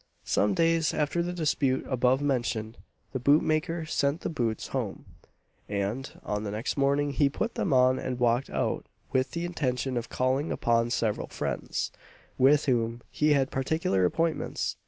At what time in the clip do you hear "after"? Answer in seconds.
0.95-1.21